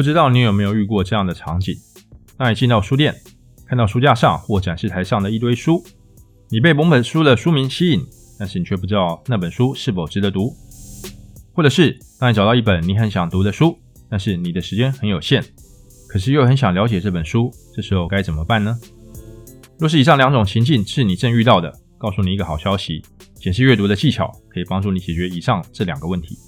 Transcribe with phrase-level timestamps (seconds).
[0.00, 1.76] 不知道你有没有遇过这样的场景？
[2.38, 3.14] 当你进到书店，
[3.66, 5.84] 看到书架上或展示台上的一堆书，
[6.48, 8.02] 你被某本书的书名吸引，
[8.38, 10.56] 但是你却不知道那本书是否值得读。
[11.52, 13.76] 或者是当你找到一本你很想读的书，
[14.08, 15.44] 但是你的时间很有限，
[16.08, 18.74] 可是又很想了解这本书，这时候该怎么办呢？
[19.78, 23.02] 若是以上两种情境是你正遇到的，告诉你一个好消息：
[23.38, 26.38] 显示阅读的技巧可以帮助你解决以上这两个问题。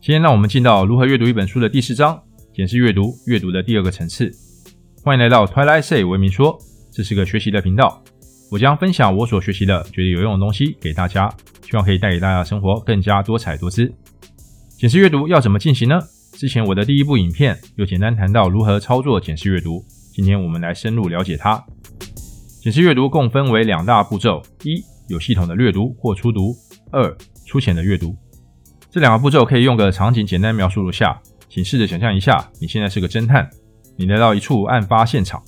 [0.00, 2.22] 今天让我们进到如何阅读一本书的第四章：
[2.56, 4.32] 检视阅读，阅读的第二个层次。
[5.04, 6.58] 欢迎来到 Twilight Say 文明说，
[6.90, 8.02] 这是个学习的频道。
[8.50, 11.30] 我将分享我所学习的觉得有用的东西给大家，
[11.62, 13.92] 希望可以带给大家生活更加多彩多姿。
[14.78, 16.00] 检视阅读要怎么进行呢？
[16.32, 21.62] 之前我的第一部影片有简单谈到如何操作检视阅读，今天我们来深入了解它。
[22.62, 26.54] 检视阅读共分为两大步骤：一、有系统的阅读或初读；
[26.90, 27.14] 二、
[27.46, 28.16] 粗浅的阅读。
[28.90, 31.20] 这两个步骤可以用个场景简单描述如下，
[31.56, 33.48] 请试着想象一下，你现在是个侦探。
[33.96, 35.42] 你来到一处案发现场，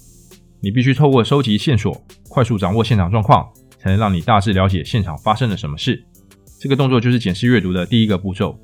[0.63, 3.47] 你必须透过收集线索，快速掌握现场状况，
[3.79, 6.03] 才能让你大致了解现场发生了什么事。
[6.59, 8.59] 这个动作就是检视阅读的第一个步骤。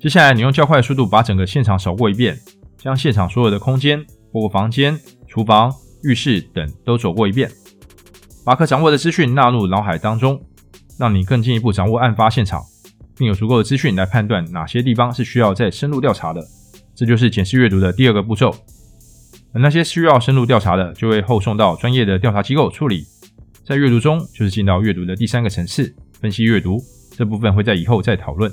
[0.00, 2.40] 接下来，你用较快的速度把整个现场扫过一遍，
[2.78, 4.02] 将现场所有的空间，
[4.32, 5.70] 包括房间、厨房、
[6.04, 7.50] 浴室等都走过一遍，
[8.46, 10.42] 把可掌握的资讯纳入脑海当中，
[10.98, 12.62] 让你更进一步掌握案发现场，
[13.14, 16.42] 并有足够的资讯来判断哪些地方是需要再深入调查的。
[16.96, 18.52] 这就是检视阅读的第二个步骤。
[19.52, 23.06] 而那些需要深入调查的，就会后送到专业的调查机构处理。
[23.64, 26.82] 在阅读中，就是进到阅读的第三个层次——分析阅读。
[27.16, 28.50] 这部分会在以后再讨论。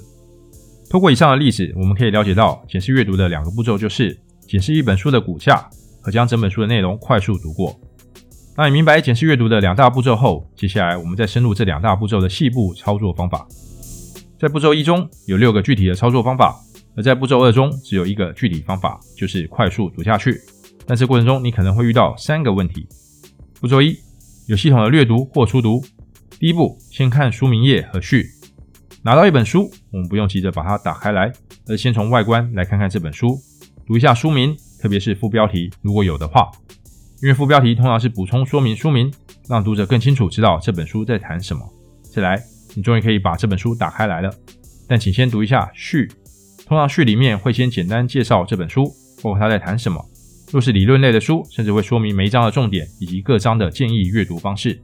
[0.90, 5.68] 通过以上的例子，我们可以了解到，检视阅读的两个步骤就是检视一本书的骨架
[6.02, 7.80] 和将整本书的内容快速读过。
[8.56, 13.48] 当你明白检视阅读的两大步骤后，接下来我们再深入这两大步骤的细部操作方法。
[14.40, 16.56] 在步骤一中有六个具体的操作方法，
[16.96, 20.40] 而在步骤二中只有一个具体方法，就是快速读下去。
[20.86, 22.88] 但这过程中，你可能会遇到三个问题。
[23.60, 23.98] 步骤一，
[24.48, 25.84] 有系统的略读或初读。
[26.40, 28.28] 第一步，先看书名页和序。
[29.02, 31.32] 拿到一本书，我们不用急着把它打开来，
[31.68, 33.38] 而先从外观来看看这本书，
[33.86, 36.52] 读一下书名，特别是副标题，如果有的话。
[37.22, 39.10] 因为副标题通常是补充说明书名，
[39.48, 41.62] 让读者更清楚知道这本书在谈什么。
[42.04, 42.42] 再来，
[42.76, 44.30] 你终于可以把这本书打开来了。
[44.88, 46.12] 但请先读一下序，
[46.66, 48.86] 通常序里面会先简单介绍这本书，
[49.22, 50.04] 包括它在谈什么。
[50.52, 54.80] 若是理论类的书，甚至会说明每一章的重点以及各章的建议阅读方式。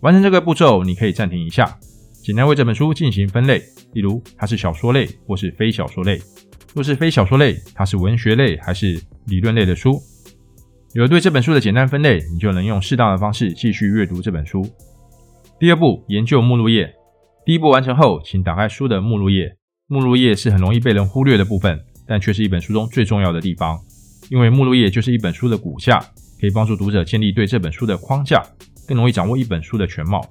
[0.00, 1.78] 完成这个步骤，你可以暂停一下，
[2.22, 3.62] 简单为这本书进行分类，
[3.92, 6.20] 例如它是小说类或是非小说类。
[6.74, 10.02] 若是非小说类，它是文学类还是理论类的书？
[10.92, 14.68] 有了对这本书的简单分类，你就能用适当的方式继续阅读这本书。
[15.58, 16.92] 第二步，研究目录页。
[17.46, 19.56] 第一步完成后，请打开书的目录页。
[19.86, 23.78] 目录页是很容易被人忽略的部分，但却是一本书中最重要的地方。
[24.30, 25.98] 因为目录页就是一本书的骨架，
[26.40, 28.42] 可以帮助读者建立对这本书的框架，
[28.88, 30.26] 更容易掌握一本书的全貌。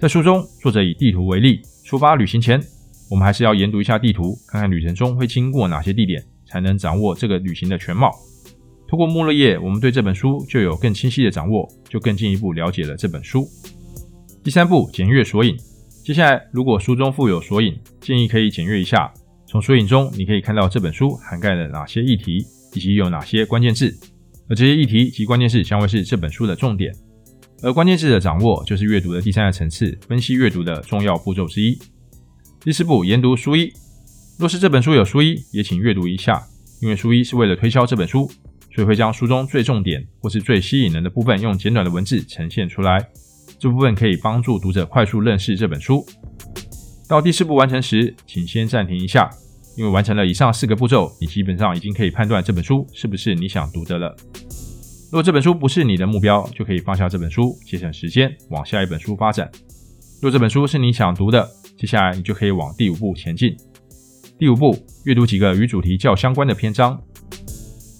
[0.00, 2.60] 在书中，作者以地图为例，出发旅行前，
[3.08, 8.10] 我们还是要研读一下地图，看看旅程中会经过哪些地点，才能掌握这个旅行的全貌。
[8.88, 13.48] 通过目录页，我们对这本书就有更清晰的掌握，就更进一步了解了这本书。
[14.42, 15.56] 第三步，检阅索引。
[16.04, 19.12] 接下来，如果书中附有索引，建议可以检阅一下。
[19.46, 22.46] 从索引中，你可以看到这本书涵盖了哪些议题。
[22.72, 23.92] 以及有哪些关键字，
[24.48, 26.94] 而这些议题及关键字将会是这本书的重点。
[27.64, 31.76] 而关键字的掌握就是阅读的第三个层次，分析阅读的重要步骤之一。
[32.60, 33.72] 第四步，研读书一。
[34.38, 36.40] 若是这本书有书一，也请阅读一下，
[36.80, 38.30] 因为书一是为了推销这本书，
[38.72, 43.04] 所以会将书中最重点或是最吸引人的部分用简短的文字呈现出来。
[43.60, 46.02] 这部分可以帮助读者快速认识这本书。
[47.06, 49.30] 到第四步完成时，请先暂停一下。
[49.76, 54.14] 因为完成了以上四个步骤，你基本上已经可以判断这本书是不是你想读的了。
[55.12, 59.50] 若这本书不是你的目标，就可以放下这本书，节省时间，往下一本书发展。
[60.20, 61.48] 若这本书是你想读的，
[61.78, 63.56] 接下来你就可以往第五步前进。
[64.38, 67.00] 第五步，阅读几个与主题较相关的篇章。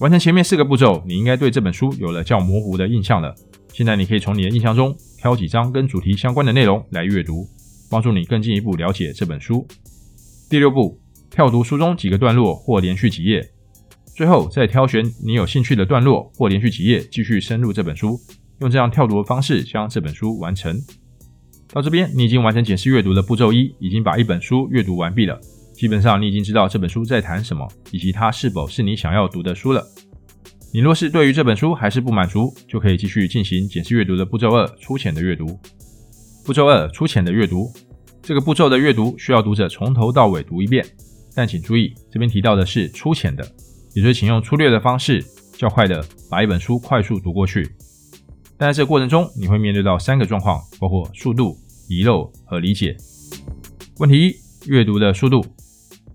[0.00, 3.34] 完成前面四个步骤，你应该对这本书有了较模糊的印象了。
[3.72, 7.48] 现在你可以从你的印象中挑几章跟主题相关的内容来阅读，
[7.90, 9.66] 帮助你更进一步了解这本书。
[10.48, 11.00] 第六步。
[11.32, 13.40] 跳读书中几个段落或连续几页，
[14.16, 18.18] 最后再挑选你有兴趣的段落或连续几页，继续深入这本书，
[18.58, 20.76] 用这样跳读的方式将这本书完成。
[21.72, 25.38] 到这边，你已经完成解释阅读的步骤一，已经把一本书阅读完毕了。
[25.72, 29.86] 基本上，你已经知道这本书在谈什么，以及它是否是你想要读的书了。
[30.72, 35.58] 你若是对于这本书还是不满足，就可以继续进行检视阅读的步骤二：粗浅的阅读。
[36.44, 37.72] 步骤二：粗浅的阅读。
[38.22, 40.86] 这个步骤的阅读需要读者从头到尾读一遍。
[41.34, 43.44] 但请注意，这边提到的是粗浅的，
[43.94, 45.24] 也就是请用粗略的方式，
[45.56, 47.68] 较快的把一本书快速读过去。
[48.56, 51.56] 但在这个过程中，你会面对到三个状况，包括速度、
[51.88, 52.96] 遗漏和理解。
[53.98, 54.34] 问题一：
[54.70, 55.44] 阅读的速度。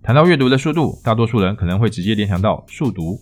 [0.01, 3.19] 谈到阅读的速度，大多数人可能会直接联想到速读，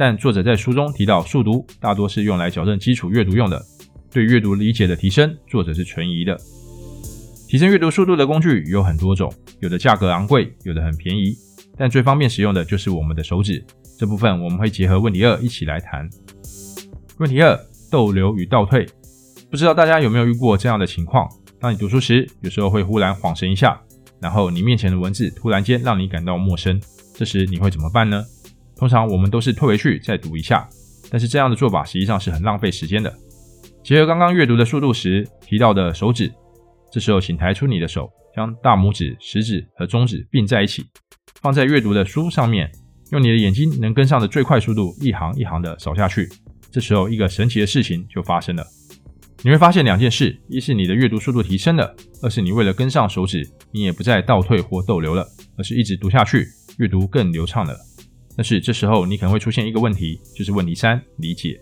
[0.00, 3.62] 但作者在书中提到，速读大多是用来矫正基础阅读用的。
[4.10, 6.34] 对阅读理解的提升，作者是存疑的。
[7.46, 9.30] 提升阅读速度的工具有很多种，
[9.60, 11.36] 有的价格昂贵，有的很便宜，
[11.76, 13.62] 但最方便使用的就是我们的手指。
[13.98, 16.08] 这部分我们会结合问题二一起来谈。
[17.18, 17.54] 问题二：
[17.90, 18.88] 逗留与倒退。
[19.50, 21.28] 不知道大家有没有遇过这样的情况？
[21.60, 23.78] 当你读书时，有时候会忽然恍神一下，
[24.18, 26.80] 然后你面前的文字突然间让你感到陌生，
[27.12, 28.24] 这时你会怎么办呢？
[28.80, 30.66] 通常我们都是退回去再读一下，
[31.10, 33.14] 但是这样的做法实际上是很浪费时间的。
[33.84, 36.32] 结合刚刚阅读的速度时提到的手指，
[36.90, 40.82] 这时候请抬出你的手，将大拇指、食指和中指并在一起，
[41.42, 42.72] 放在阅读的书上面，
[43.12, 46.26] 用你的眼睛能跟上的最快速度，一行一行的扫下去。
[46.70, 48.64] 这时候，一个神奇的事情就发生了，
[49.42, 51.84] 你会发现两件事：一是你的阅读速度提升了；
[52.22, 55.26] 二是你为了跟上手指，你也不再倒退或逗留了，
[55.58, 56.46] 而是一直读下去，
[56.78, 57.76] 阅读更流畅了。
[58.40, 61.60] 但是这时候你可能会出现一个问题，就是问题三：理解。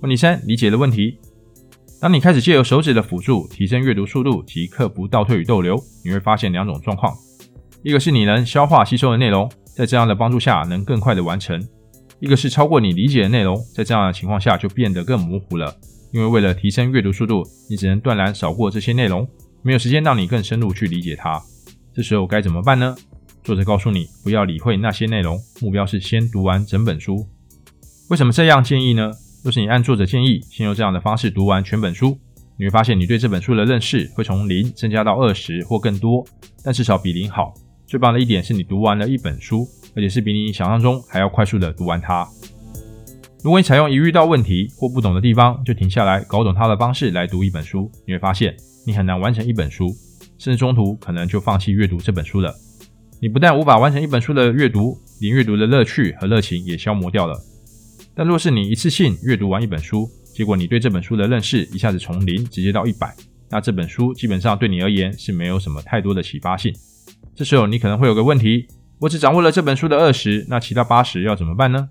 [0.00, 1.18] 问题三：理解的问题。
[2.00, 5.74] 当你开始借由手指的辅助提升阅读速度及克服倒退与逗留，
[6.04, 7.12] 你会发现两种状况：
[7.82, 11.58] 一个是你能消化吸收的内容，在这样的帮助下能更快的完成；
[12.20, 15.76] 一个是超过你理解的内容，在这样的情况下就变得更模糊了。
[16.12, 19.26] 因为为了提升阅读速度，你只能断然扫过这些内容，
[19.62, 21.42] 没有时间让你更深入去理解它。
[21.92, 22.94] 这时候该怎么办呢？
[23.44, 27.26] 作者告诉你，不要理会那些内容，目标是先读完整本书。
[28.08, 29.10] 为什么这样建议呢？
[29.42, 32.18] 若是你按作者建议，先用这样的方式读完全本书，
[32.56, 36.26] 你会发现你对这本书的认识会从零增加到二十或更多，
[36.64, 37.52] 但至少比零好。
[37.86, 42.26] 最棒的一点是你读完了一本书，而且是比你想象中还要快速的读完它。
[43.42, 48.56] 如果你采用一遇到问题或不懂的地方就停下来搞懂它的方式来读一本书，你会发现
[48.86, 49.94] 你很难完成一本书，
[50.38, 52.54] 甚至中途可能就放弃阅读这本书了。
[53.20, 57.34] 你不但无法完成一本书的阅读，连阅读的乐趣和热情也消磨掉了。
[58.14, 63.14] 但若是你一次性阅读完一本书，结果你对这本书的认识一下子从零直接到一百，
[63.50, 66.72] 那这本书基本上对你而言是没有什么太多的启发性。
[67.34, 68.66] 这时候你可能会有个问题：
[69.00, 71.88] 我只掌握了这本书的二十，那其他八十要怎么办呢？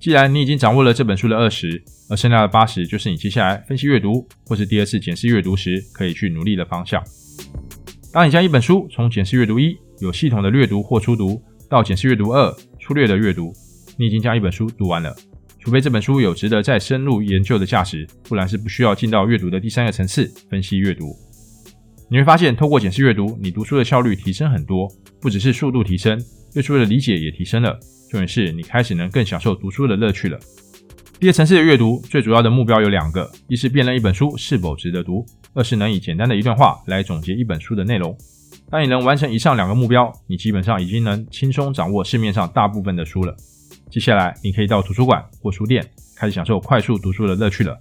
[0.00, 7.02] 既然你已经掌握了这本书的二十，而剩下的八十就是你接下来分析阅读或是第二次检视阅读时可以去努力的方向。
[8.12, 13.52] 当你将一本书从检视阅读一有系统的略读或初读，到检视阅读二粗略的阅读，
[13.96, 15.14] 你已经将一本书读完了。
[15.58, 21.14] 除非这本书有值得再深入研究的价值，不然是不需要进到阅读的第三个层次——分析阅读。
[22.08, 24.88] 你会发现，透过检视阅读，你读书的效率提升很多，
[25.20, 26.18] 不只是速度提升，
[26.54, 27.78] 对书的理解也提升了。
[28.08, 30.38] 重点是你开始能更享受读书的乐趣了。
[31.20, 38.16] 第二层次的阅读，最主要的目标有两个：一是辨认一本书是否值得读；二是能以简单的一段话来总结一本书的内容。
[38.70, 43.34] 当你能完成以上两个目标，你基本上已经能轻松掌握市面上大部分的书了。
[43.90, 45.82] 接下来，你可以到图书馆或书店，
[46.14, 47.78] 开始享受快速读书的乐趣了。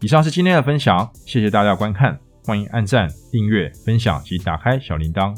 [0.00, 5.34] 以上是今天的分享，谢谢大家观看，欢迎按赞、订阅、分享及打开小铃铛。